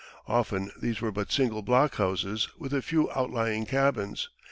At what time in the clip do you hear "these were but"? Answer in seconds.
0.81-1.31